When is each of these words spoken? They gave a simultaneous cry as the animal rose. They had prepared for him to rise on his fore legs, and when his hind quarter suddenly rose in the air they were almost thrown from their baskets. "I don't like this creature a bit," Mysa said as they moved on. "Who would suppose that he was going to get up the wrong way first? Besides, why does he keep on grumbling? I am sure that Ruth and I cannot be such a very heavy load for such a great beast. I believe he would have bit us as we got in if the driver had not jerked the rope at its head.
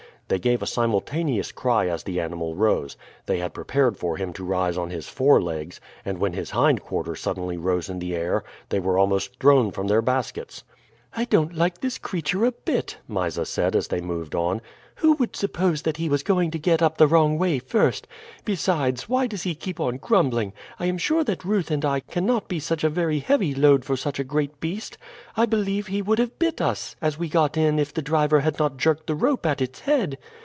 They 0.31 0.39
gave 0.39 0.61
a 0.61 0.65
simultaneous 0.65 1.51
cry 1.51 1.89
as 1.89 2.03
the 2.03 2.21
animal 2.21 2.55
rose. 2.55 2.95
They 3.25 3.39
had 3.39 3.53
prepared 3.53 3.97
for 3.97 4.15
him 4.15 4.31
to 4.31 4.45
rise 4.45 4.77
on 4.77 4.89
his 4.89 5.09
fore 5.09 5.41
legs, 5.41 5.81
and 6.05 6.19
when 6.19 6.31
his 6.31 6.51
hind 6.51 6.81
quarter 6.81 7.17
suddenly 7.17 7.57
rose 7.57 7.89
in 7.89 7.99
the 7.99 8.15
air 8.15 8.45
they 8.69 8.79
were 8.79 8.97
almost 8.97 9.37
thrown 9.41 9.71
from 9.71 9.87
their 9.87 10.01
baskets. 10.01 10.63
"I 11.13 11.25
don't 11.25 11.53
like 11.57 11.81
this 11.81 11.97
creature 11.97 12.45
a 12.45 12.53
bit," 12.53 12.95
Mysa 13.09 13.45
said 13.45 13.75
as 13.75 13.89
they 13.89 13.99
moved 13.99 14.33
on. 14.33 14.61
"Who 14.97 15.13
would 15.13 15.35
suppose 15.35 15.81
that 15.81 15.97
he 15.97 16.07
was 16.09 16.21
going 16.23 16.51
to 16.51 16.59
get 16.59 16.81
up 16.81 16.97
the 16.97 17.07
wrong 17.07 17.37
way 17.39 17.57
first? 17.59 18.07
Besides, 18.45 19.09
why 19.09 19.25
does 19.27 19.41
he 19.43 19.55
keep 19.55 19.79
on 19.79 19.97
grumbling? 19.97 20.53
I 20.79 20.85
am 20.85 20.99
sure 20.99 21.23
that 21.23 21.43
Ruth 21.43 21.71
and 21.71 21.83
I 21.83 22.01
cannot 22.01 22.47
be 22.47 22.59
such 22.59 22.83
a 22.83 22.89
very 22.89 23.17
heavy 23.19 23.55
load 23.55 23.83
for 23.83 23.97
such 23.97 24.19
a 24.19 24.23
great 24.25 24.59
beast. 24.59 24.99
I 25.35 25.47
believe 25.47 25.87
he 25.87 26.03
would 26.03 26.19
have 26.19 26.37
bit 26.37 26.61
us 26.61 26.95
as 27.01 27.17
we 27.17 27.29
got 27.29 27.57
in 27.57 27.79
if 27.79 27.93
the 27.93 28.03
driver 28.03 28.41
had 28.41 28.59
not 28.59 28.77
jerked 28.77 29.07
the 29.07 29.15
rope 29.15 29.45
at 29.45 29.59
its 29.61 29.81
head. 29.81 30.19